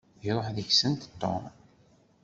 [0.27, 1.43] Iṛuḥ deg-sent Tom.